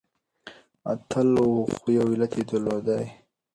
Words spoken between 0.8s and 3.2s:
اتل و خو يو علت يې درلودی.